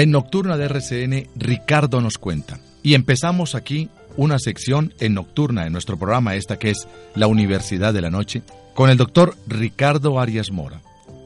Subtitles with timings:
[0.00, 2.58] En Nocturna de RCN, Ricardo nos cuenta.
[2.82, 7.92] Y empezamos aquí una sección en Nocturna en nuestro programa, esta que es la Universidad
[7.92, 8.42] de la Noche,
[8.74, 10.80] con el doctor Ricardo Arias Mora.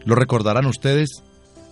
[0.05, 1.23] Lo recordarán ustedes,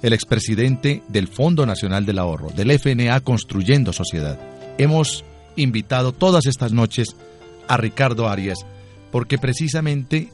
[0.03, 4.39] el expresidente del Fondo Nacional del Ahorro, del FNA Construyendo Sociedad.
[4.79, 5.25] Hemos
[5.57, 7.17] invitado todas estas noches
[7.69, 8.65] a Ricardo Arias
[9.13, 10.33] porque precisamente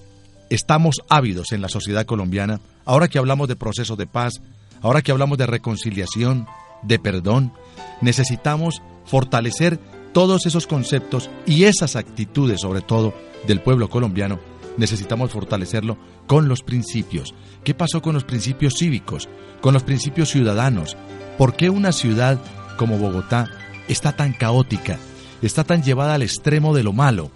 [0.50, 4.40] estamos ávidos en la sociedad colombiana, ahora que hablamos de proceso de paz,
[4.80, 6.46] ahora que hablamos de reconciliación,
[6.82, 7.52] de perdón,
[8.00, 9.78] necesitamos fortalecer
[10.12, 13.12] todos esos conceptos y esas actitudes, sobre todo,
[13.46, 14.38] del pueblo colombiano,
[14.76, 17.34] necesitamos fortalecerlo con los principios.
[17.64, 19.28] ¿Qué pasó con los principios cívicos,
[19.60, 20.96] con los principios ciudadanos?
[21.36, 22.38] ¿Por qué una ciudad
[22.76, 23.50] como Bogotá
[23.88, 24.98] está tan caótica,
[25.46, 27.30] está tan llevada al extremo de lo malo,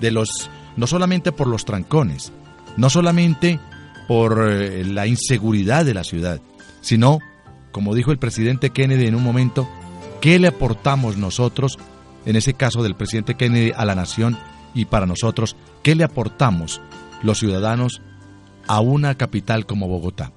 [0.00, 2.32] de los no solamente por los trancones,
[2.76, 3.58] no solamente
[4.08, 6.40] por eh, la inseguridad de la ciudad,
[6.80, 7.18] sino,
[7.72, 9.68] como dijo el presidente Kennedy en un momento,
[10.20, 11.78] ¿qué le aportamos nosotros,
[12.26, 14.38] en ese caso del presidente Kennedy, a la nación
[14.74, 16.80] y para nosotros, qué le aportamos
[17.22, 18.00] los ciudadanos
[18.66, 20.32] a una capital como Bogotá?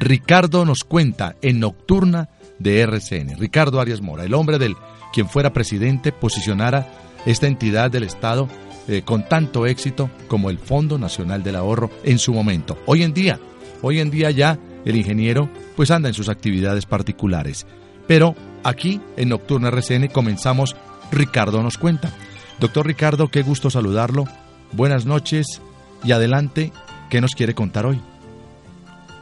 [0.00, 3.36] Ricardo nos cuenta en Nocturna de RCN.
[3.38, 4.74] Ricardo Arias Mora, el hombre del
[5.12, 6.86] quien fuera presidente, posicionara
[7.26, 8.48] esta entidad del Estado
[8.88, 12.78] eh, con tanto éxito como el Fondo Nacional del Ahorro en su momento.
[12.86, 13.38] Hoy en día,
[13.82, 17.66] hoy en día ya el ingeniero pues anda en sus actividades particulares.
[18.06, 20.76] Pero aquí en Nocturna RCN comenzamos
[21.12, 22.10] Ricardo nos cuenta.
[22.58, 24.24] Doctor Ricardo, qué gusto saludarlo.
[24.72, 25.60] Buenas noches
[26.04, 26.72] y adelante,
[27.10, 28.00] ¿qué nos quiere contar hoy?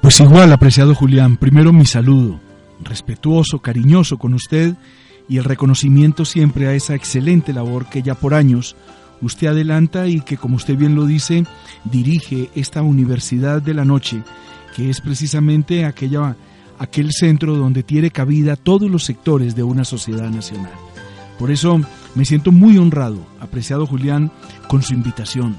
[0.09, 2.41] Pues igual, apreciado Julián, primero mi saludo,
[2.81, 4.75] respetuoso, cariñoso con usted
[5.29, 8.75] y el reconocimiento siempre a esa excelente labor que ya por años
[9.21, 11.45] usted adelanta y que, como usted bien lo dice,
[11.85, 14.23] dirige esta Universidad de la Noche
[14.75, 16.37] que es precisamente aquella,
[16.79, 20.73] aquel centro donde tiene cabida todos los sectores de una sociedad nacional.
[21.39, 21.83] Por eso
[22.15, 24.33] me siento muy honrado, apreciado Julián,
[24.69, 25.59] con su invitación.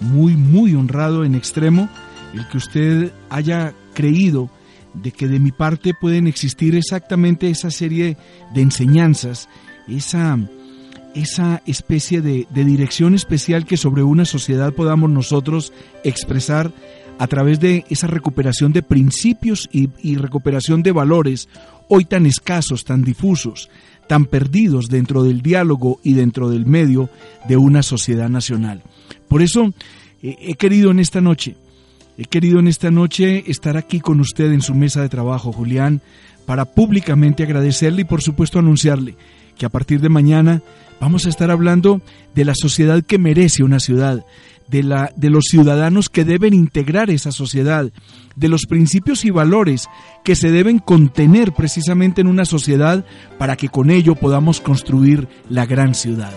[0.00, 1.90] Muy, muy honrado en extremo
[2.32, 4.50] el que usted haya creído
[4.94, 8.16] de que de mi parte pueden existir exactamente esa serie
[8.54, 9.48] de enseñanzas,
[9.88, 10.38] esa,
[11.14, 15.72] esa especie de, dirección especial que sobre una sociedad podamos nosotros
[16.04, 16.72] expresar
[17.18, 21.48] a través de esa recuperación de principios y, recuperación de valores
[21.88, 23.70] hoy tan escasos, tan difusos,
[24.08, 27.08] tan perdidos dentro del diálogo y dentro del medio
[27.48, 28.82] de una sociedad nacional.
[29.28, 29.72] Por eso
[30.22, 31.54] eh, he querido en esta noche,
[32.18, 36.00] he querido en esta noche estar aquí con usted en su mesa de trabajo, Julián,
[36.46, 39.16] para públicamente agradecerle y por supuesto anunciarle
[39.56, 40.62] que a partir de mañana
[41.00, 42.00] vamos a estar hablando
[42.34, 44.24] de la sociedad que merece una ciudad,
[44.68, 47.90] de, la, de los ciudadanos que deben integrar esa sociedad,
[48.36, 49.88] de los principios y valores
[50.24, 53.04] que se deben contener precisamente en una sociedad
[53.38, 56.32] para que con ello podamos construir la gran ciudad.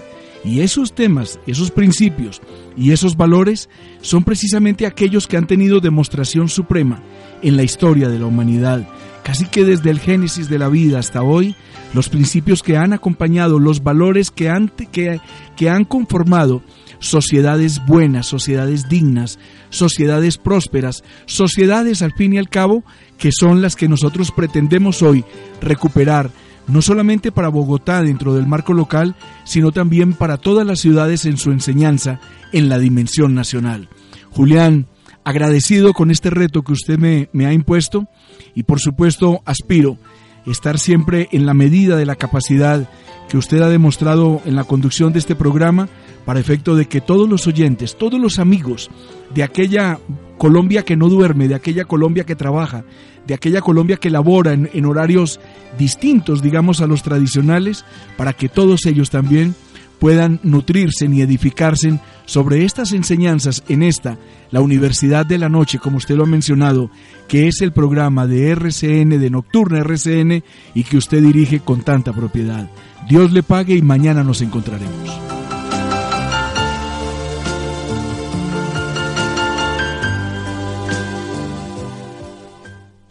[0.45, 2.41] Y esos temas, esos principios
[2.77, 3.67] y esos valores
[4.01, 7.01] son precisamente aquellos que han tenido demostración suprema
[7.41, 8.87] en la historia de la humanidad.
[9.23, 11.55] Casi que desde el génesis de la vida hasta hoy,
[11.95, 15.19] los principios que han acompañado, los valores que han, que,
[15.55, 16.61] que han conformado
[16.99, 19.39] sociedades buenas, sociedades dignas,
[19.71, 22.83] sociedades prósperas, sociedades al fin y al cabo
[23.17, 25.25] que son las que nosotros pretendemos hoy
[25.61, 26.29] recuperar,
[26.67, 31.37] no solamente para Bogotá dentro del marco local, sino también para todas las ciudades en
[31.37, 32.19] su enseñanza
[32.51, 33.89] en la dimensión nacional.
[34.31, 34.87] Julián,
[35.23, 38.07] agradecido con este reto que usted me, ha impuesto
[38.53, 39.97] y por supuesto aspiro
[40.45, 42.87] estar siempre en la medida de la capacidad
[43.27, 45.89] que usted ha demostrado en la conducción de este programa
[46.25, 48.91] para efecto de que todos los oyentes, todos los amigos
[49.33, 49.99] de aquella
[50.37, 52.83] Colombia que no duerme, de aquella Colombia que trabaja,
[53.27, 55.39] de aquella Colombia que labora en, horarios
[55.77, 57.85] distintos, digamos, a los tradicionales,
[58.17, 59.55] para que todos ellos también
[59.99, 64.17] puedan nutrirse y edificarse sobre estas enseñanzas en esta,
[64.51, 66.89] la Universidad de la Noche, como usted lo ha mencionado,
[67.27, 70.43] que es el programa de RCN, de Nocturna RCN,
[70.73, 72.69] y que usted dirige con tanta propiedad.
[73.09, 75.34] Dios le pague y mañana nos encontraremos.